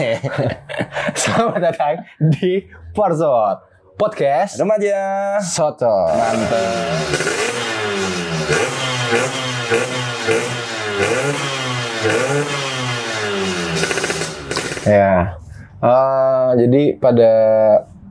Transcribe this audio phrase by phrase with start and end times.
[1.20, 2.64] Selamat datang di
[2.96, 3.60] Porzot
[4.00, 5.36] Podcast Remaja.
[5.44, 6.08] Soto.
[6.16, 7.04] Mantap.
[14.88, 15.36] Ya.
[15.80, 17.32] Eh, jadi pada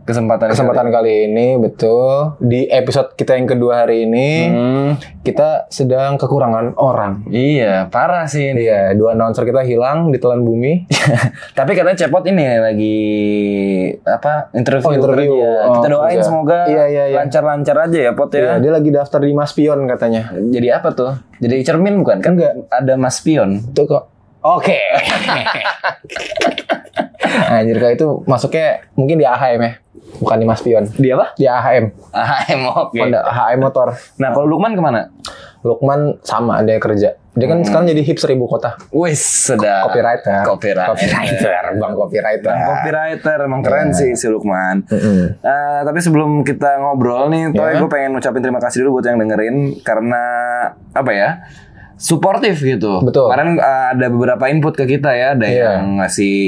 [0.09, 4.89] Kesempatan kesempatan kali ini betul di episode kita yang kedua hari ini Hmm,
[5.21, 7.29] kita sedang kekurangan orang.
[7.29, 8.65] iya, parah sih ini.
[8.65, 10.89] Iya, dua announcer kita hilang di telan bumi.
[11.53, 12.97] Tapi katanya Cepot ini lagi
[14.01, 14.81] apa interview.
[14.83, 15.29] Oh, interview.
[15.29, 15.53] kerja.
[15.69, 16.25] Kita Oh, doain kerja.
[16.25, 17.17] semoga Iya, iya, iya.
[17.19, 18.53] lancar-lancar aja ya Pot Iya, ya.
[18.57, 20.33] dia lagi daftar di Maspion katanya.
[20.33, 21.13] Jadi apa tuh?
[21.37, 22.17] Jadi cermin bukan?
[22.17, 22.65] Kan Enggak.
[22.67, 23.61] ada Mas Pion.
[23.61, 24.09] Itu kok.
[24.39, 24.73] Oke.
[27.51, 29.71] Anjir kalau itu masuknya mungkin di AHM ya.
[30.17, 30.83] Bukan di Maspion.
[30.89, 31.37] Di apa?
[31.37, 31.85] Di AHM.
[32.09, 32.97] AHM oke.
[32.97, 33.93] Honda AHM motor.
[34.17, 35.13] Nah, kalau Lukman ke mana?
[35.61, 37.13] Lukman sama dia kerja.
[37.37, 38.75] Dia kan sekarang jadi hipster ibu kota.
[38.91, 39.87] Wis, sedap.
[39.87, 40.43] Copywriter.
[40.43, 40.91] Copywriter.
[40.91, 42.51] Copywriter, Bang copywriter.
[42.51, 44.83] Copywriter emang keren sih si Lukman.
[44.83, 45.39] Mm-mm.
[45.39, 47.79] Eh, tapi sebelum kita ngobrol nih, Toy, Ya.
[47.79, 50.23] gue pengen ngucapin terima kasih dulu buat yang dengerin karena
[50.91, 51.29] apa ya?
[51.99, 53.03] Suportif gitu.
[53.03, 53.27] Betul.
[53.27, 55.59] Kemarin eh, ada beberapa input ke kita ya, ada Iya.
[55.75, 56.39] yang ngasih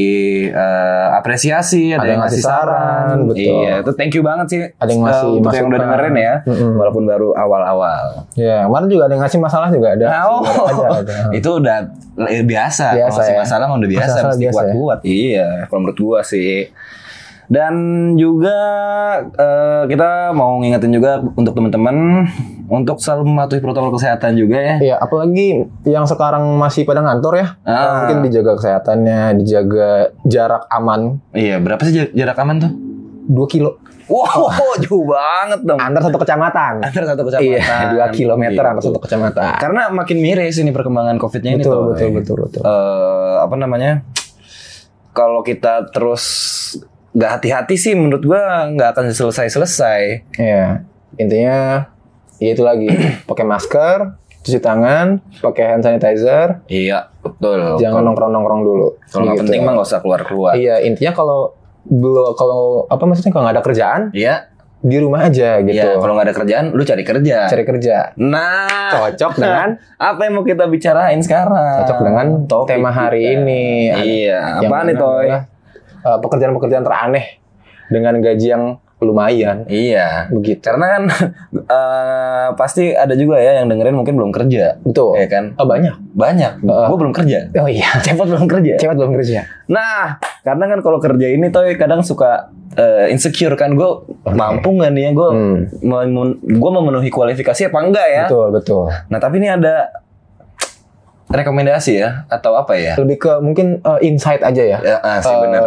[0.47, 3.27] eh, apresiasi, ada, yang ngasih saran.
[3.27, 3.67] betul.
[3.67, 4.61] Iya, itu thank you banget sih.
[4.71, 6.71] Ada yang eh, ngasih untuk yang udah dengerin ya, Mm-mm.
[6.79, 8.23] walaupun baru awal-awal.
[8.33, 10.05] Ya, kemarin juga ada yang ngasih masalah juga ada.
[10.07, 11.15] Nah, oh, ada, ada.
[11.43, 11.77] itu udah
[12.25, 12.85] eh, biasa.
[12.95, 13.39] Biasa Kalau masih ya.
[13.43, 14.55] masalah udah biasa, Masalah mesti biasa ya.
[14.55, 14.99] kuat-kuat.
[15.03, 16.71] Iya, kalau menurut gua sih.
[17.51, 17.75] Dan
[18.15, 18.55] juga
[19.27, 22.23] eh, kita mau ngingetin juga untuk teman-teman
[22.71, 24.75] untuk selalu mematuhi protokol kesehatan juga ya.
[24.79, 27.47] Iya, apalagi yang sekarang masih pada ngantor ya.
[27.61, 28.07] Ah.
[28.07, 29.89] Mungkin dijaga kesehatannya, dijaga
[30.23, 32.71] jarak aman Iya, berapa sih jar- jarak aman tuh?
[33.27, 33.75] 2 kilo
[34.07, 34.51] Wow,
[34.83, 35.79] jauh banget dong.
[35.79, 36.83] antar satu kecamatan.
[36.83, 37.59] Antar satu kecamatan.
[37.59, 38.71] Iya, 2 kilometer Gitu.
[38.71, 39.51] antar satu kecamatan.
[39.55, 41.83] Karena makin miris ini perkembangan COVID-nya ini Betul, tuh.
[41.91, 42.61] betul, betul, betul.
[42.61, 44.03] Eh, apa namanya?
[45.11, 46.23] Kalau kita terus
[47.11, 50.01] nggak hati-hati sih menurut gua nggak akan selesai-selesai.
[50.35, 50.83] Iya,
[51.15, 51.87] intinya
[52.41, 52.89] ya itu lagi
[53.29, 53.97] pakai masker,
[54.39, 57.77] cuci tangan, pakai hand sanitizer, Iya, betul.
[57.77, 58.87] jangan nongkrong-nongkrong dulu.
[59.05, 59.43] Kalau nggak Gitu.
[59.45, 60.53] penting mah nggak usah keluar-keluar.
[60.53, 64.49] Iya, intinya kalau belum kalau apa maksudnya kalau nggak ada kerjaan Iya,
[64.79, 65.77] di rumah aja gitu.
[65.79, 65.93] iya.
[65.95, 67.37] Kalau nggak ada kerjaan, lu cari kerja.
[67.47, 67.95] Cari kerja.
[68.15, 69.77] Nah, Cocok dengan
[70.09, 71.77] apa yang mau kita bicarain sekarang?
[71.79, 73.33] cocok dengan Topik tema hari kita.
[73.35, 73.63] ini.
[73.93, 75.25] Iya, Yang apa nih Toy?
[75.29, 77.25] uh, pekerjaan-pekerjaan teraneh
[77.87, 78.63] dengan gaji yang
[79.01, 80.29] lumayan Iya.
[80.29, 80.61] begitu.
[80.61, 81.03] Karena kan
[81.75, 84.77] eh, pasti ada juga ya yang dengerin mungkin belum kerja.
[84.79, 85.17] Betul.
[85.17, 85.57] Ya kan?
[85.57, 85.95] Oh, banyak.
[86.13, 86.61] Banyak.
[86.61, 86.87] Heeh.
[86.87, 87.37] Gue belum kerja.
[87.57, 87.89] Oh iya.
[88.05, 88.73] Cepet belum kerja.
[88.77, 89.43] Cewek belum kerja.
[89.67, 93.89] Nah, karena kan kalau kerja ini tuh kadang suka eh, insecure kan gue
[94.29, 95.57] mampu nggak nih ya gue Hmm.
[96.39, 98.23] gue memenuhi kualifikasi apa enggak ya?
[98.25, 98.85] Betul, betul.
[99.09, 99.91] Nah tapi ini ada
[101.31, 102.93] rekomendasi ya atau apa ya?
[102.99, 104.77] Lebih ke mungkin uh, insight aja ya.
[104.83, 105.61] Ya, ah, sih Eh, benar.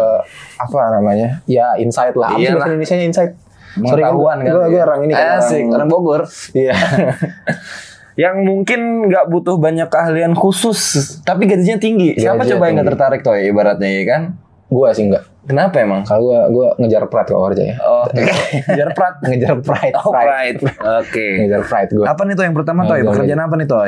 [0.55, 1.27] apa namanya?
[1.45, 2.31] Ya insight lah.
[2.31, 2.57] Apa sih Iyalah.
[2.61, 3.31] bahasa Indonesia insight?
[3.75, 4.53] Pengetahuan kan?
[4.55, 6.21] Gue gue orang ini kan Asik, orang Bogor.
[6.55, 6.73] Iya.
[8.23, 8.79] Yang mungkin
[9.11, 10.79] nggak butuh banyak keahlian khusus,
[11.27, 12.15] tapi gajinya tinggi.
[12.15, 14.23] Siapa Gajinya coba yang nggak tertarik toh ibaratnya ya kan?
[14.65, 15.23] gue sih enggak.
[15.45, 16.01] Kenapa emang?
[16.01, 17.75] Kalau gue gue ngejar pride kalau kerja ya.
[17.85, 19.15] Oh, ngejar prat.
[19.21, 19.93] Ngejar pride.
[20.01, 20.57] Oh, pride.
[21.05, 21.27] Oke.
[21.45, 22.05] Ngejar pride gue.
[22.07, 22.97] Apa nih toh yang pertama toh?
[22.97, 23.83] Pekerjaan apa nih toh?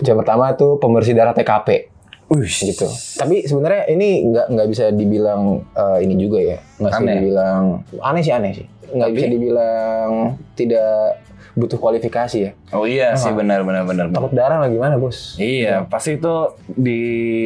[0.00, 1.92] Yang pertama tuh pembersih darah TKP.
[2.32, 2.88] Wih, gitu.
[3.20, 6.58] Tapi sebenarnya ini nggak nggak bisa dibilang eh, ini juga ya.
[6.80, 7.62] Nggak bisa dibilang
[8.00, 8.66] aneh sih aneh sih.
[8.92, 10.10] Nggak bisa dibilang
[10.56, 11.20] tidak
[11.52, 12.50] butuh kualifikasi ya.
[12.70, 14.08] Oh iya sih benar benar benar.
[14.08, 14.16] benar.
[14.16, 15.36] Takut darah lah gimana bos?
[15.36, 16.34] Iya, pasti itu
[16.66, 17.00] di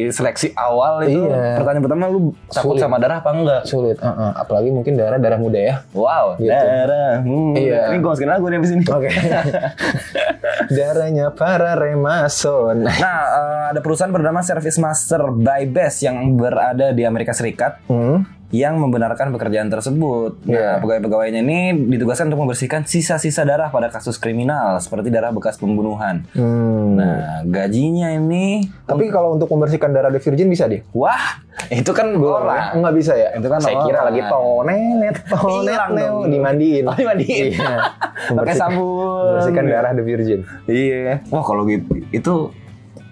[0.07, 1.59] seleksi awal itu Iya.
[1.59, 2.81] pertanyaan pertama lu takut Sulit.
[2.81, 3.61] sama darah apa enggak?
[3.63, 3.97] Sulit.
[3.97, 4.31] uh, uh.
[4.33, 5.75] Apalagi mungkin darah darah muda ya.
[5.91, 6.47] Wow, Gitu.
[6.47, 7.19] darah.
[7.19, 7.59] muda.
[7.59, 7.81] Iya.
[7.89, 8.83] Ini gue masukin lagu nih abis ini.
[8.87, 9.09] Oke.
[10.69, 12.83] Darahnya para remason.
[12.83, 18.23] Nah, eh, ada perusahaan bernama Service Master by Best yang berada di Amerika Serikat Hmm.
[18.47, 20.39] Yang membenarkan pekerjaan tersebut.
[20.47, 20.79] Iya.
[20.79, 26.23] Nah, pegawai-pegawainya ini ditugaskan untuk membersihkan sisa-sisa darah pada kasus kriminal seperti darah bekas pembunuhan.
[26.31, 26.95] Hmm.
[26.95, 30.79] Nah, gajinya ini Tapi kalau untuk membersihkan darah the virgin bisa dih?
[30.95, 32.79] wah, itu kan orang.
[32.79, 33.35] Nggak bisa ya?
[33.35, 34.15] Itu kan Saya kira orang.
[34.15, 36.83] lagi tonet, tonet, Hilang neo, dimandiin.
[36.87, 37.45] Oh, dimandiin.
[37.51, 37.75] Iya.
[38.39, 39.35] Pakai sabun.
[39.35, 40.39] Membersihkan darah the virgin.
[40.71, 41.19] Iya.
[41.27, 42.33] Wah, kalau gitu itu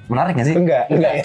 [0.06, 0.56] menarik gak sih?
[0.56, 1.24] Enggak, enggak ya.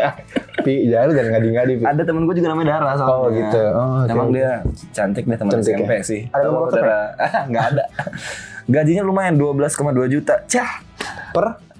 [0.64, 1.84] Pi, jangan lu jangan ngadi-ngadi, Pi.
[1.84, 3.18] Ada temen gue juga namanya Dara soalnya.
[3.18, 3.62] Oh, gitu.
[3.74, 4.02] Oh.
[4.06, 4.50] Emang dia
[4.94, 6.02] cantik deh teman SMP ya?
[6.06, 6.20] sih.
[6.30, 7.02] Ada nomor WhatsApp Dara.
[7.50, 7.84] Nggak ada.
[8.70, 10.34] Gajinya lumayan 12,2 juta.
[10.46, 10.70] Cah.
[11.34, 11.71] Per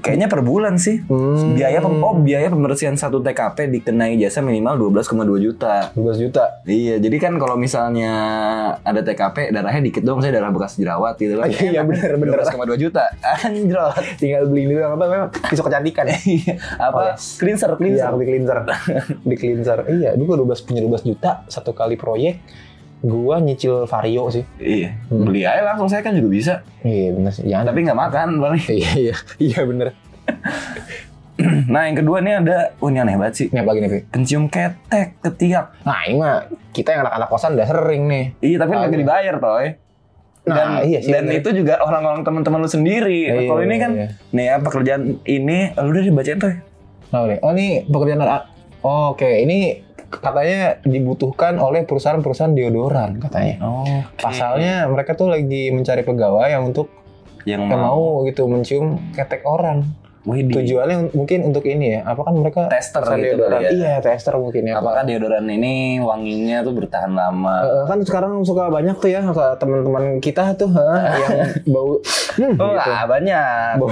[0.00, 1.02] Kayaknya per bulan sih.
[1.06, 1.54] Hmm.
[1.54, 5.92] Biaya pem oh, biaya pembersihan satu TKP dikenai jasa minimal 12,2 juta.
[5.94, 6.44] 12 juta.
[6.64, 8.12] Iya, jadi kan kalau misalnya
[8.80, 11.50] ada TKP darahnya dikit dong, saya darah bekas jerawat gitu kan.
[11.50, 12.42] Iya, bener, bener.
[12.42, 13.04] 12,2 juta.
[13.46, 13.94] Anjrot.
[14.18, 16.06] Tinggal beli dulu apa memang pisau kecantikan.
[16.24, 17.14] Iya, apa?
[17.18, 18.12] Cleanser, Iya, cleanser.
[18.16, 18.58] di cleanser.
[19.28, 19.78] di cleanser.
[19.92, 22.40] Iya, dulu gua 12 punya 12 juta satu kali proyek.
[23.04, 24.48] Gua nyicil Vario sih.
[24.56, 26.54] Iya, beli aja langsung saya kan juga bisa.
[26.80, 27.44] Iya, bener sih.
[27.44, 27.68] Jangan.
[27.68, 28.64] Tapi nggak makan paling.
[28.80, 29.14] Iya, iya.
[29.36, 29.88] Iya, bener.
[31.44, 33.46] Nah, yang kedua nih ada, oh ini aneh banget sih.
[33.50, 34.00] Ini apa lagi nih, Vi?
[34.06, 35.82] Pencium ketek ketiak.
[35.82, 38.24] Nah, ini mah kita yang anak-anak kosan udah sering nih.
[38.38, 39.66] Iya, tapi nggak dibayar toy.
[40.44, 41.40] Nah, dan iya sih, dan bener.
[41.42, 43.32] itu juga orang-orang teman-teman lu sendiri.
[43.32, 44.08] Iya, Kalau ini kan, iya.
[44.30, 46.54] nih ya pekerjaan ini, lu udah dibacain toy.
[47.10, 47.20] Nah.
[47.42, 48.20] Oh, ini pekerjaan.
[48.84, 49.80] Oh, Oke, ini
[50.20, 53.54] katanya dibutuhkan oleh perusahaan-perusahaan deodoran katanya.
[53.64, 53.84] Oh,
[54.18, 56.90] Pasalnya mereka tuh lagi mencari pegawai yang untuk
[57.44, 59.84] yang yang mau, mau gitu mencium ketek orang.
[60.24, 60.56] Widih.
[60.56, 62.08] Tujuannya mungkin untuk ini ya.
[62.08, 63.60] Apa kan mereka Tester gitu deodoran?
[63.60, 63.68] ya.
[63.68, 64.80] Iya, tester mungkin ya.
[64.80, 67.60] Apakah deodoran ini wanginya tuh bertahan lama?
[67.60, 69.20] Eh, kan sekarang suka banyak tuh ya
[69.60, 72.00] teman-teman kita tuh ha, yang bau
[72.40, 72.88] hmm, oh, gitu.
[72.88, 73.76] ah, banyak.
[73.76, 73.88] Bau,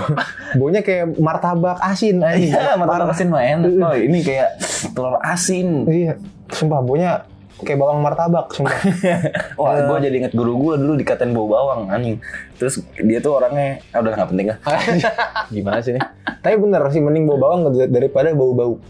[0.57, 2.57] baunya kayak martabak asin anjing.
[2.57, 3.69] Iya, martabak asin mah enak.
[3.77, 4.57] Oh, ini kayak
[4.91, 5.87] telur asin.
[5.87, 6.19] Iya,
[6.51, 7.23] sumpah baunya
[7.63, 8.75] kayak bawang martabak, sumpah.
[9.61, 12.19] Wah, gue jadi inget guru gue dulu dikatain bau bawang anjing.
[12.59, 14.59] Terus dia tuh orangnya, ah, udah nggak penting lah.
[15.55, 16.03] Gimana sih nih?
[16.43, 18.83] Tapi bener sih mending bau bawang daripada bau-bau.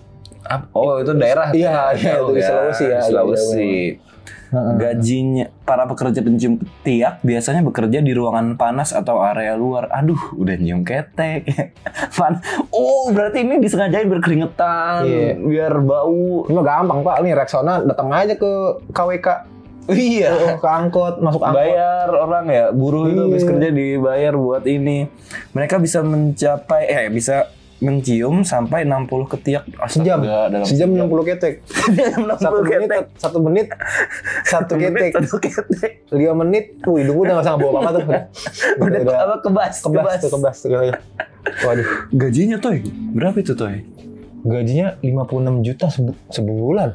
[0.75, 1.55] Oh, itu daerah.
[1.55, 2.99] Iya, iya, Tahu itu di Sulawesi ya.
[3.05, 3.71] Sulawesi.
[3.95, 4.12] Heeh.
[4.53, 9.89] Gajinya para pekerja pencium tiak biasanya bekerja di ruangan panas atau area luar.
[9.91, 11.49] Aduh, udah nyium ketek.
[12.19, 12.37] Pan.
[12.69, 15.31] Oh, berarti ini disengajain berkeringetan Iya.
[15.39, 16.45] biar bau.
[16.45, 18.53] Ini mah gampang pak, nih Rexona datang aja ke
[18.91, 19.29] KWK,
[19.89, 20.31] Iya.
[20.37, 21.59] Oh, ke angkot, masuk angkot.
[21.59, 23.27] bayar orang ya buruh itu Iya.
[23.27, 25.11] habis kerja dibayar buat ini
[25.51, 27.51] mereka bisa mencapai eh bisa
[27.83, 31.55] mencium sampai 60 ketiak Sejam, dalam sejam 60 ketek.
[31.67, 32.89] Sejam 60 Satu menit,
[33.19, 33.67] satu menit,
[34.47, 35.11] satu ketek.
[35.19, 38.03] satu ketek Lima menit, tuh hidung udah gak usah bawa apa-apa tuh.
[38.83, 40.71] Udah, udah, apa kebas kebas tuh, kebas tuh.
[41.61, 43.83] Waduh, gajinya toy berapa itu toy
[44.43, 46.95] gajinya 56 juta sebu- sebulan.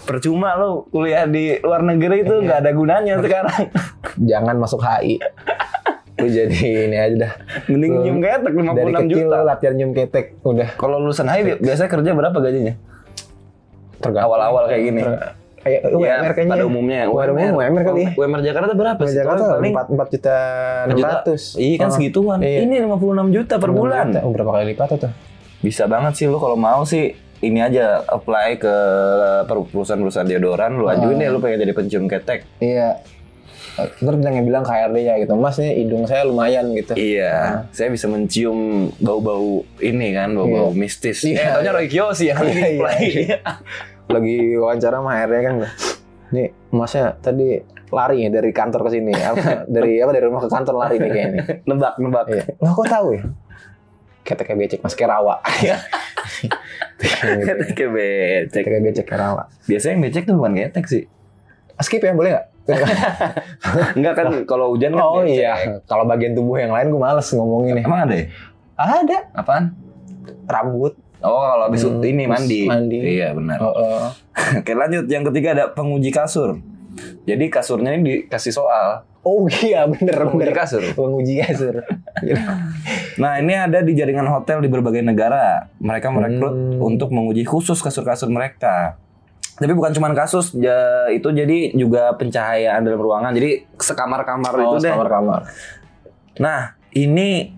[0.00, 3.70] percuma lo kuliah di luar negeri itu nggak ada gunanya sekarang
[4.18, 5.22] Jangan masuk HI.
[6.20, 7.32] Lu jadi ini aja dah.
[7.66, 11.26] mending Lu nyium ketek 56 Dari kecil juta lu latihan nyium ketek, udah kalau lulusan
[11.26, 12.74] HI bi- biasanya kerja berapa gajinya
[13.96, 14.26] tergantung.
[14.26, 15.02] awal-awal kayak gini
[15.60, 16.52] Kayak Ya, UMR kayaknya.
[16.56, 18.10] pada umumnya Pada umumnya UMR kali ya.
[18.14, 19.12] UMR Jakarta berapa sih?
[19.14, 20.36] Jakarta Paling 4, 4 juta
[20.88, 21.60] 600.
[21.60, 22.38] Iya kan Oh, segituan.
[22.40, 22.58] Iya.
[22.64, 24.04] Ini 56 juta per bulan.
[24.08, 24.20] Juta.
[24.24, 25.12] Oh, berapa kali lipat tuh?
[25.60, 28.74] Bisa banget sih lu kalau mau sih ini aja apply ke
[29.44, 32.48] per- perusahaan-perusahaan deodoran lu ajuin deh lu pengen jadi pencium ketek.
[32.56, 32.96] Iya.
[33.76, 36.92] Terus bilang yang bilang HRD-nya gitu, Mas nih hidung saya lumayan gitu.
[36.98, 41.22] Iya, saya bisa mencium bau-bau ini kan, bau-bau mistis.
[41.22, 41.38] Iya.
[41.38, 43.04] Eh, taunya Roy Kiyoshi yang Iya, lagi iya, play.
[44.10, 45.54] Lagi wawancara sama HRD kan.
[46.30, 49.12] Nih, Masnya tadi lari ya dari kantor ke sini.
[49.14, 51.42] Apa, dari apa dari rumah ke kantor lari nih kayaknya.
[51.66, 52.26] nebak, nebak.
[52.30, 52.44] Iya.
[52.58, 53.22] Lah kok tahu ya?
[54.20, 55.42] Ketek becek Mas Kerawa.
[57.00, 58.62] Ketek kayak becek.
[58.62, 59.48] Ketek becek Kerawa.
[59.66, 61.04] Biasanya yang becek tuh bukan ketek sih.
[61.80, 62.46] Skip ya, boleh nggak?
[63.96, 65.36] Enggak kan kalau hujan kan oh becek.
[65.36, 65.54] iya,
[65.84, 67.84] kalau bagian tubuh yang lain gue males ngomongin nih.
[67.84, 68.24] Emang ada ya?
[68.74, 69.64] Ada Apaan?
[70.46, 70.94] rambut.
[71.20, 72.64] Oh, kalau habis Hmm, ini mandi.
[72.64, 72.96] mandi.
[72.96, 73.60] Iya, benar.
[73.60, 74.08] Oh, oh.
[74.58, 76.56] Oke lanjut yang ketiga ada penguji kasur.
[77.22, 79.04] Jadi kasurnya ini dikasih soal.
[79.20, 80.82] Oh iya bener Penguji bener kasur.
[80.90, 81.84] Penguji kasur.
[83.16, 85.68] Nah ini ada di jaringan hotel di berbagai negara.
[85.76, 86.80] Mereka merekrut Hmm.
[86.80, 88.96] untuk menguji khusus kasur-kasur mereka.
[89.60, 93.36] Tapi bukan cuma kasus, ya, itu jadi juga pencahayaan dalam ruangan.
[93.36, 94.92] Jadi sekamar-kamar itu oh, deh.
[94.96, 95.40] kamar-kamar.
[96.40, 97.52] Nah ini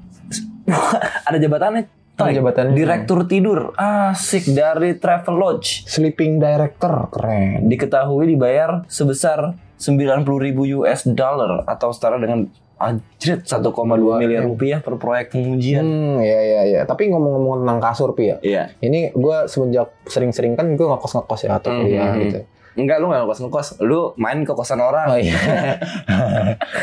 [1.28, 2.02] ada jabatannya.
[2.12, 2.34] Toy.
[2.34, 2.74] Ada jabatannya.
[2.76, 5.86] Direktur tidur asik dari Travel Lodge.
[5.88, 7.70] Sleeping director keren.
[7.70, 12.46] diketahui dibayar sebesar 90.000 US dollar atau setara dengan
[12.82, 13.62] anjrit 1,2
[14.18, 15.80] miliar rupiah per proyek pengujian.
[15.80, 16.80] Hmm, ya ya ya.
[16.82, 18.36] Tapi ngomong-ngomong tentang kasur pi ya.
[18.38, 18.62] Iya.
[18.78, 22.20] Ini gue semenjak sering-sering kan gue ngekos ngekos ya atau kuliah Mhm.
[22.20, 22.38] gitu.
[22.72, 23.68] Enggak, lu gak ngekos ngekos.
[23.80, 25.06] Lu main ke kosan orang.
[25.06, 25.36] Oh iya.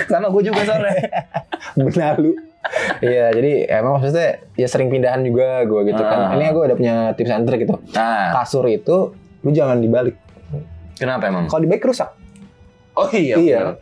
[0.05, 0.93] Sama gue juga sore.
[1.77, 2.33] Benar lu.
[2.99, 6.09] Iya, jadi emang maksudnya ya sering pindahan juga gue gitu Ah.
[6.29, 6.37] kan.
[6.37, 7.79] Ini gue ada punya tips and trick gitu.
[7.91, 10.15] Nah, Kasur itu lu jangan dibalik.
[10.93, 11.47] kenapa emang?
[11.47, 12.11] Kalau dibalik rusak.
[12.93, 13.35] Oh iya.
[13.35, 13.59] Iya.
[13.63, 13.75] bener.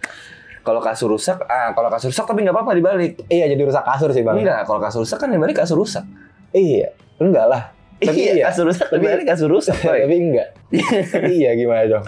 [0.68, 3.24] Kalau kasur rusak, ah kalau kasur rusak tapi nggak apa-apa dibalik.
[3.32, 4.36] Iya, jadi rusak kasur sih bang.
[4.36, 6.04] Enggak, kalau kasur rusak kan dibalik kasur rusak.
[6.52, 6.92] Iya,
[7.24, 7.72] enggak lah.
[8.04, 8.44] Tapi iya, iya.
[8.52, 9.80] kasur rusak Tapi- dibalik kasur rusak.
[9.88, 10.50] Tapi enggak.
[11.40, 12.04] Iya gimana dong?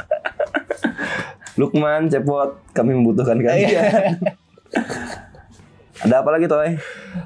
[1.55, 3.71] Lukman, Cepot, kami membutuhkan kalian.
[3.71, 3.83] Iya.
[6.03, 6.75] Ada apa lagi, Toy?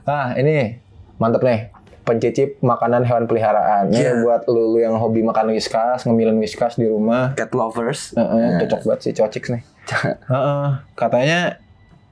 [0.05, 0.77] Ah, ini
[1.17, 1.73] mantep nih.
[2.03, 3.87] Pencicip makanan hewan peliharaan.
[3.89, 4.13] Ini Iya.
[4.21, 7.31] buat lu, lu yang hobi makan whiskas, ngemilin whiskas di rumah.
[7.33, 8.11] Cat lovers.
[8.13, 9.63] Heeh, cocok banget sih cocik nih.
[10.31, 11.39] Heeh, katanya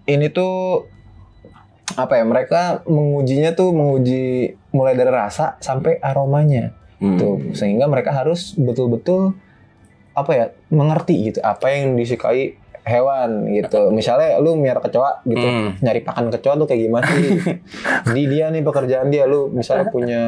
[0.06, 0.88] ini tuh
[1.92, 2.24] apa ya?
[2.24, 6.72] Mereka mengujinya tuh menguji mulai dari rasa sampai aromanya.
[7.02, 7.18] Hmm.
[7.18, 9.36] Tuh, sehingga mereka harus betul-betul
[10.12, 10.46] apa ya?
[10.68, 13.90] mengerti gitu apa yang disukai hewan gitu.
[13.90, 15.42] Misalnya lu miara kecoa gitu.
[15.42, 15.78] Hmm.
[15.78, 17.38] Nyari pakan kecoa tuh kayak gimana sih?
[18.16, 20.24] Di dia nih pekerjaan dia lu misalnya punya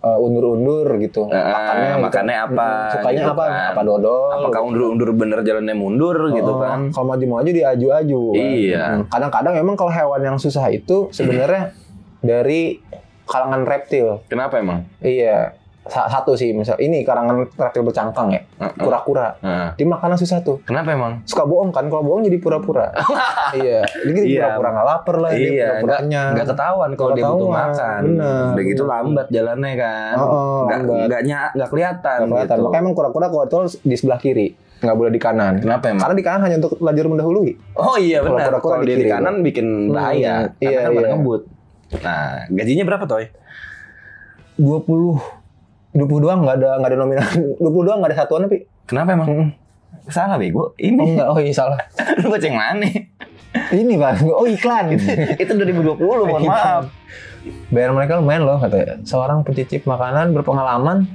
[0.00, 1.28] uh, undur-undur gitu.
[1.28, 2.04] Eh, Pakannya gitu.
[2.04, 3.44] makannya apa, Sukanya gitu apa?
[3.44, 3.70] kan.
[3.72, 4.30] Apa dodol?
[4.34, 6.88] Apakah undur-undur bener jalannya mundur gitu Oh, kan?
[6.90, 8.22] Kalau maju-maju diaju-aju.
[8.36, 8.84] Iya.
[9.08, 11.72] Kadang-kadang memang kalau hewan yang susah itu sebenarnya
[12.20, 12.80] dari
[13.24, 14.20] kalangan reptil.
[14.26, 14.84] Kenapa emang?
[15.00, 15.54] Iya.
[15.82, 18.40] Sa- Satu sih, misal ini karangan reptil bercangkang ya,
[18.76, 19.32] kura-kura.
[19.38, 20.60] Nah, Dia makanan susah tuh.
[20.62, 21.24] kenapa emang?
[21.24, 21.86] Suka bohong kan?
[21.86, 22.92] Kalau bohong jadi pura-pura.
[23.56, 23.80] iya.
[23.82, 24.40] Jadi dia Iya.
[24.52, 26.30] pura-pura nggak lapar lah, dia Iya, pura-pura nggak kenyang.
[26.30, 28.00] nggak ketahuan kalau dia butuh makan.
[28.06, 28.92] bener, Udah gitu bener.
[28.94, 30.14] lambat jalannya kan.
[30.14, 31.20] Oh, oh, nggak nggak
[31.56, 32.18] nggak kelihatan.
[32.18, 32.54] Nggak kelihatan.
[32.54, 32.64] gitu.
[32.66, 35.52] Makanya emang kura-kura kalau itu di sebelah kiri, nggak boleh di kanan.
[35.58, 36.02] Kenapa emang?
[36.04, 37.50] Karena di kanan hanya untuk lajur mendahului.
[37.74, 38.46] Oh iya Kalau benar.
[38.52, 40.34] kura-kura Kalau di dia di kiri, kanan bikin bahaya.
[40.36, 41.10] Hmm, Karena iya, kan pada iya.
[41.10, 41.42] ngebut.
[41.98, 43.24] Nah, gajinya berapa toy?
[44.56, 45.39] 20
[45.92, 47.26] 20 doang nggak ada nggak ada nominal
[47.62, 49.28] 20 doang nggak ada satuan tapi Kenapa emang?
[49.28, 49.48] Hmm.
[50.06, 50.58] Salah bego.
[50.60, 51.78] oh Ini enggak oh iya salah
[52.20, 52.86] lu baca yang mana?
[53.70, 54.94] ini bang oh iklan
[55.34, 56.86] Itu 2020 mohon maaf.
[57.68, 61.10] bayar mereka lumayan loh katanya seorang pencicip makanan berpengalaman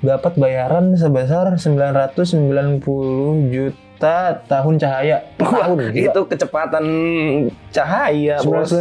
[0.00, 2.84] dapat bayaran sebesar 990
[3.48, 3.80] juta
[4.48, 6.10] tahun cahaya per tahun gila.
[6.10, 6.84] Itu kecepatan
[7.70, 8.36] cahaya.
[8.42, 8.74] bos.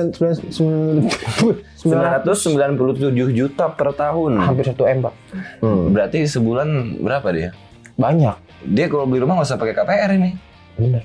[1.81, 4.37] 997 juta per tahun.
[4.37, 5.13] hampir satu m pak
[5.65, 5.93] hmm.
[5.93, 7.49] Berarti sebulan berapa dia?
[7.97, 10.31] banyak Dia kalau beli rumah nggak usah pakai KPR ini.
[10.77, 11.03] bener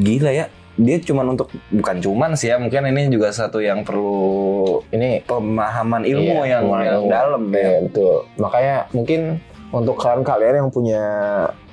[0.00, 0.46] Gila ya.
[0.80, 6.08] Dia cuman untuk bukan cuman sih ya, mungkin ini juga satu yang perlu ini pemahaman
[6.08, 7.60] ilmu Iya, yang, yang dalam ya.
[7.60, 8.16] Iya betul.
[8.40, 9.20] Makanya mungkin
[9.72, 11.02] untuk kalian-kalian yang punya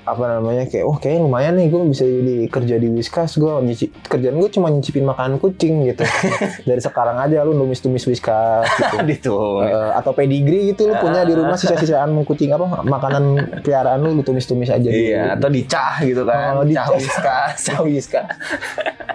[0.07, 3.93] apa namanya kayak oh kayaknya lumayan nih gue bisa jadi kerja di Whiskas gue nyicip
[4.09, 6.01] kerjaan gue cuma nyicipin makanan kucing gitu
[6.69, 8.65] dari sekarang aja lu numis-tumis Whiskas
[9.05, 9.35] gitu Gitu.
[9.61, 13.23] Eh, atau pedigree gitu lu punya di rumah sisa-sisaan kucing apa makanan
[13.61, 16.57] peliharaan lu lu tumis-tumis aja Iya, atau dicah gitu kan.
[16.57, 16.85] Oh, Cah dicah.
[16.95, 17.57] whiskas.
[17.69, 18.25] Cah Whiskas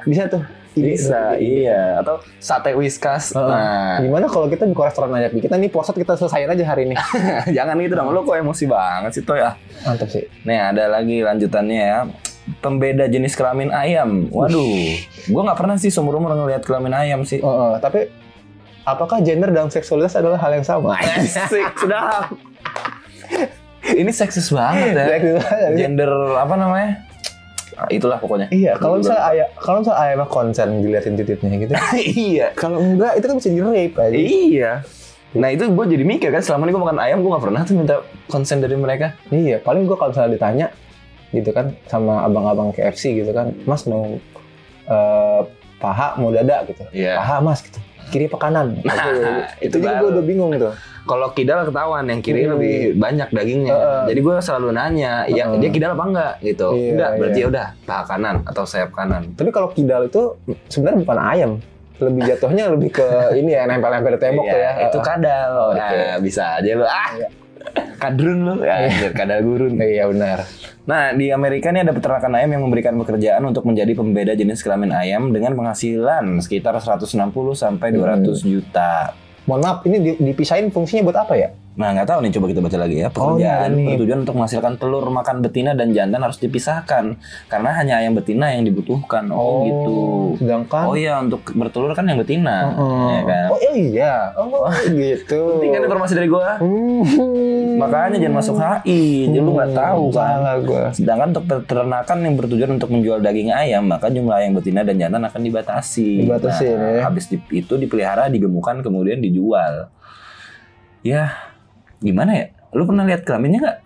[0.05, 2.03] bisa tuh Bisa, ide- iya.
[2.03, 3.31] Atau sate whiskas.
[3.31, 3.47] Heeh.
[3.47, 5.31] Nah, Gimana kalau kita buka restoran aja?
[5.31, 6.95] Kita nih puasa kita selesaiin aja hari ini.
[7.57, 8.11] jangan gitu dong.
[8.11, 9.55] Lu kok emosi banget sih, Toy ya.
[9.83, 10.27] Mantap sih.
[10.43, 12.01] Nih, ada lagi lanjutannya ya.
[12.61, 14.29] Pembeda jenis kelamin ayam.
[14.29, 15.01] Waduh,
[15.33, 17.41] gua nggak pernah sih seumur umur ngelihat kelamin ayam sih.
[17.41, 18.05] Oh, oh, tapi
[18.85, 20.93] apakah gender dan seksualitas adalah hal yang sama?
[21.25, 22.29] Asik, sudah.
[24.01, 25.05] Ini seksis banget ya.
[25.09, 25.71] Seksis banget.
[25.77, 27.04] Gender apa namanya?
[27.75, 28.47] Ah, Itulah pokoknya.
[28.55, 31.73] Iya, kalau misalnya ayah, kalau misalnya ayah mah konsen diliatin titiknya gitu.
[32.31, 32.47] iya.
[32.55, 34.15] kalau enggak itu kan bisa di rape aja.
[34.17, 34.73] Iya.
[35.35, 37.75] Nah itu gue jadi mikir kan selama ini gue makan ayam gue gak pernah tuh
[37.75, 37.97] minta
[38.31, 39.19] konsen dari mereka.
[39.35, 40.67] Iya, paling gua kalau misalnya ditanya
[41.35, 44.07] gitu kan sama abang-abang KFC gitu kan, Mas mau
[44.87, 45.41] eh,
[45.83, 46.87] paha mau dada gitu.
[46.95, 47.19] Iya.
[47.19, 47.83] Paha Mas gitu.
[48.07, 48.67] Kiri apa kanan?
[48.81, 49.23] Nah, Aduh,
[49.59, 50.75] itu itu juga gue udah bingung tuh.
[51.05, 52.57] Kalau kidal ketahuan yang kiri Hmm.
[52.57, 53.73] lebih banyak dagingnya.
[53.73, 54.03] Heeh.
[54.09, 55.61] Jadi gue selalu nanya, ya Heeh.
[55.61, 56.69] dia kidal apa enggak gitu.
[56.73, 57.45] Iya, enggak, berarti iya.
[57.45, 59.23] ya udah paha kanan atau sayap kanan.
[59.33, 60.23] Tapi kalau kidal itu
[60.67, 61.53] sebenarnya bukan ayam.
[61.95, 63.07] Lebih jatuhnya lebih ke
[63.39, 64.73] ini ya nempel-nempel di tembok Iya, tuh ya.
[64.83, 65.51] Itu kadal.
[65.53, 66.03] Oh, nah, oke.
[66.21, 66.85] bisa aja lu.
[66.85, 67.11] Ah.
[67.15, 67.29] Iya.
[67.99, 68.55] Kadrun lu.
[68.61, 69.81] Ya, anjir, kadal gurun.
[69.81, 70.45] Iya benar.
[70.85, 74.93] Nah, di Amerika ini ada peternakan ayam yang memberikan pekerjaan untuk menjadi pembeda jenis kelamin
[74.93, 79.17] ayam dengan penghasilan sekitar 160 sampai 200 juta.
[79.49, 81.49] Mohon maaf, ini di- dipisahin fungsinya buat apa ya?
[81.75, 83.11] Nah, nggak tahu nih coba kita baca lagi ya.
[83.11, 83.85] Oh, Pekerjaan ini.
[83.91, 88.63] bertujuan untuk menghasilkan telur makan betina dan jantan harus dipisahkan karena hanya ayam betina yang
[88.63, 89.27] dibutuhkan.
[89.29, 89.95] Oh, gitu.
[90.39, 93.11] Sedangkan Oh iya, untuk bertelur kan yang betina, Heeh.
[93.11, 93.47] ya kan?
[93.51, 94.15] Oh iya.
[94.39, 94.71] Oh
[95.03, 95.41] gitu.
[95.59, 96.63] Penting kan informasi dari gua.
[96.63, 97.03] Hmm.
[97.75, 100.31] Makanya jangan masuk HI, jadi lu nggak tahu kan.
[100.31, 100.85] Salah gua.
[100.95, 105.27] Sedangkan untuk peternakan yang bertujuan untuk menjual daging ayam, maka jumlah ayam betina dan jantan
[105.27, 106.23] akan dibatasi.
[106.23, 107.03] Dibatasi, Nah, ya.
[107.03, 109.91] Habis itu dipelihara, digemukkan, kemudian dijual.
[111.03, 111.35] Ya,
[112.01, 112.45] gimana ya?
[112.75, 113.79] Lu pernah lihat kelaminnya nggak?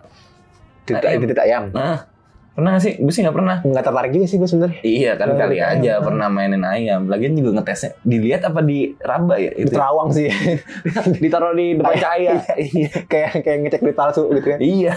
[0.89, 1.19] Titik, Ayam.
[1.21, 1.63] titik ayam.
[1.69, 2.09] Nah,
[2.57, 2.93] pernah nggak sih?
[2.97, 3.57] Gue sih nggak pernah.
[3.61, 4.81] Nggak tertarik juga sih gue sebenarnya.
[4.81, 6.05] Iya kan kali lihat aja ayam.
[6.09, 7.01] pernah mainin ayam.
[7.05, 9.51] Lagian juga ngetesnya dilihat apa diraba ya?
[9.53, 9.73] Di Itu.
[9.77, 10.27] terawang sih.
[11.23, 12.41] Ditaruh di depan cahaya.
[12.57, 12.89] Iya.
[13.11, 14.59] kayak kayak ngecek di palsu gitu kan.
[14.59, 14.93] iya.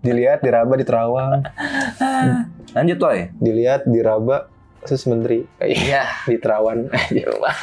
[0.00, 1.44] Dilihat, diraba, di terawang.
[2.72, 3.28] Lanjut toy.
[3.36, 4.48] Dilihat, diraba,
[4.84, 5.42] terus menteri.
[5.58, 6.04] Iya.
[6.30, 6.86] Di terawan.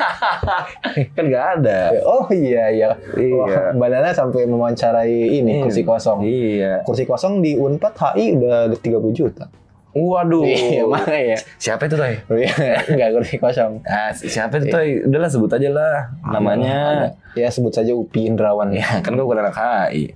[1.16, 1.80] kan nggak ada.
[2.04, 2.90] oh iya iya.
[3.14, 3.34] Iya.
[3.38, 5.64] Wah, Mbak Nana sampai mewawancarai ini Iya.
[5.64, 6.20] kursi kosong.
[6.26, 6.74] Iya.
[6.84, 9.46] Kursi kosong di Unpad HI udah 30 juta.
[9.92, 10.48] Waduh.
[10.48, 11.38] Iya, mana ya?
[11.60, 12.16] Siapa itu Toy?
[12.92, 13.84] Enggak kursi kosong.
[13.84, 15.04] Ah, siapa itu Toy?
[15.04, 17.12] Udahlah sebut aja lah namanya.
[17.36, 18.72] Ya sebut saja Upi Indrawan.
[18.72, 19.56] Ya, kan gue bukan anak
[19.92, 20.16] HI.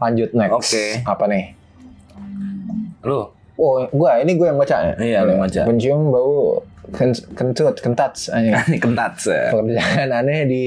[0.00, 0.56] Lanjut next.
[0.72, 0.84] Oke.
[1.04, 1.52] Apa nih?
[3.04, 3.28] Lu?
[3.60, 4.94] Oh, gua ini gue yang baca ya.
[4.96, 5.60] Iya, lu yang baca.
[5.68, 6.64] Pencium bau
[6.96, 7.76] ken- kentut.
[7.76, 9.36] Ini kentat sih.
[9.52, 10.64] Pekerjaan aneh di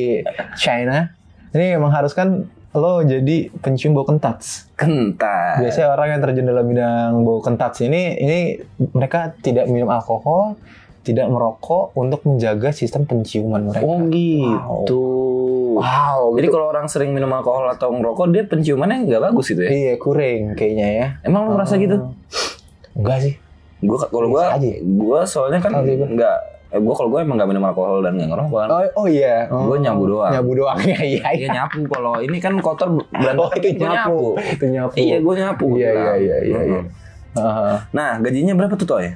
[0.54, 1.10] China.
[1.50, 4.70] Ini mengharuskan lo jadi pencium bau kentats.
[4.78, 5.58] Kentat.
[5.58, 8.40] Biasanya orang yang terjun dalam bidang bau kentats ini, ini
[8.94, 10.58] mereka tidak minum alkohol,
[11.02, 13.82] tidak merokok untuk menjaga sistem penciuman mereka.
[13.82, 15.02] Oh gitu.
[15.74, 16.54] Wow, Jadi gitu.
[16.54, 19.70] kalau orang sering minum alkohol atau ngerokok dia penciumannya nggak bagus gitu ya?
[19.70, 21.08] iya kuring kayaknya ya.
[21.26, 22.14] Emang lu merasa gitu?
[22.98, 23.34] Enggak sih.
[23.84, 24.72] Gua kalau aja.
[24.82, 26.38] gua soalnya kan nggak
[26.72, 28.70] eh, gua kalau gua emang nggak minum alkohol dan nggak ngerokok kan.
[28.72, 29.46] Oh, oh iya.
[29.52, 29.68] Oh.
[29.68, 30.32] Gua nyabu doang.
[30.32, 31.28] Nyabu doang ya, iya.
[31.36, 33.44] Iya nyapu kalau ini kan kotor berantakan.
[33.44, 34.20] Oh itu nyapu.
[34.40, 34.96] Itu nyapu.
[34.96, 35.68] Iya gua nyapu.
[35.76, 36.60] Iya iya iya iya.
[36.64, 36.82] iya.
[37.34, 37.76] Heeh.
[37.92, 39.08] Nah gajinya berapa tuh Toy?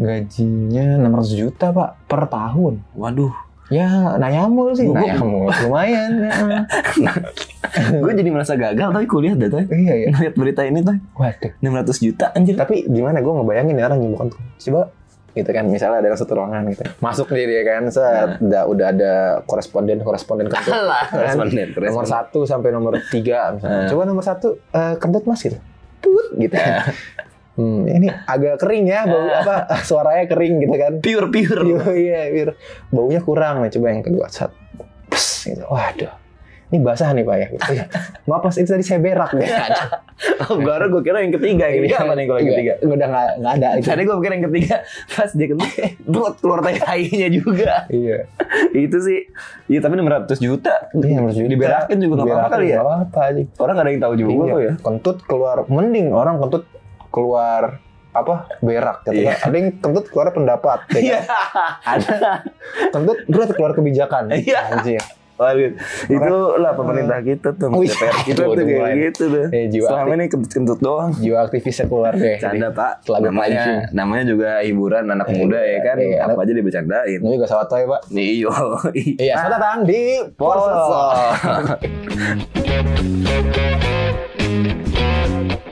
[0.00, 2.84] Gajinya 600 juta pak per tahun.
[2.96, 3.49] Waduh.
[3.70, 3.86] Ya
[4.16, 4.84] nayamul sih.
[4.84, 6.10] Gua- Nayamul lumayan.
[6.20, 6.30] ya.
[8.02, 9.64] gue jadi merasa gagal tapi kuliah dah Toy.
[9.70, 10.08] iya iya.
[10.10, 10.98] Ngeliat berita ini Toy.
[11.14, 11.50] Waduh.
[11.56, 12.54] 600 juta anjir.
[12.54, 14.40] Tapi gimana gue ngebayangin ya orang nyembuhkan tuh.
[14.60, 14.90] Coba
[15.30, 19.12] gitu kan misalnya ada satu ruangan gitu masuk nih dia kan set udah, udah ada
[19.46, 21.22] koresponden koresponden kentut Alah, kan?
[21.22, 21.86] koresponden, koresponden.
[21.94, 23.88] nomor satu sampai nomor tiga misalnya Eh.
[23.88, 25.54] coba nomor satu eh, kentut mas gitu
[26.02, 26.50] Tut, gitu
[27.60, 31.62] hmm, ini agak kering ya bau apa suaranya kering gitu kan Pure pure.
[31.68, 32.48] Iya, iya, biar
[32.88, 33.70] baunya kurang nih.
[33.70, 34.48] Coba yang kedua, sat,
[35.06, 35.62] pes, gitu.
[35.68, 36.12] Waduh,
[36.70, 37.46] ini basah nih pak ya.
[37.50, 37.70] Gitu.
[37.76, 37.84] Iya.
[38.24, 39.44] Maaf mas, itu tadi saya berak deh.
[40.48, 41.64] Oh, baru gue kira yang ketiga.
[41.68, 42.72] Yang ketiga apa nih kalau yang ketiga?
[42.84, 43.68] Udah nggak nggak ada.
[43.80, 43.86] Itu.
[43.88, 44.74] Tadi gue pikir yang ketiga
[45.08, 45.66] pas dia kena
[46.04, 47.72] buat keluar tai tai-nya juga.
[47.88, 48.18] Iya.
[48.76, 49.18] itu sih.
[49.66, 50.74] Iya tapi 600 juta.
[50.92, 51.48] Iya, menurut juta.
[51.48, 52.76] Diberakin juga nggak apa-apa kali ya.
[52.76, 53.42] Nggak apa-apa aja.
[53.56, 54.52] Orang gak ada yang tahu juga Iya.
[54.52, 54.72] kok ya.
[54.84, 56.64] Kentut keluar, mending orang kentut
[57.10, 59.32] keluar apa berak gitu Iya.
[59.32, 59.36] kan.
[59.44, 61.00] Ada yang kentut keluar pendapat ya kan?
[61.00, 61.18] Iya.
[61.84, 62.16] ada
[62.90, 64.60] kentut berat keluar kebijakan Iya.
[64.72, 65.02] Anjir.
[65.34, 65.72] Waduh,
[66.04, 69.46] itu lah pemerintah kita tuh, Wih, DPR kita aduh, tuh udah kayak gitu tuh.
[69.48, 70.12] Eh, jiwa Selama aktif.
[70.12, 71.10] ini kentut-kentut doang.
[71.16, 75.96] jiwa aktivisnya keluar deh Canda pak, namanya namanya juga hiburan anak Iya, muda ya kan,
[75.96, 76.18] iya.
[76.28, 77.18] apa aja dibercandain.
[77.18, 78.52] ini juga sawat ya pak Iyo,
[79.16, 80.02] Iya, selamat datang di.
[80.36, 80.76] Poso.